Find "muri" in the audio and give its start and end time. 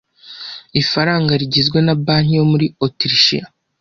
2.51-2.65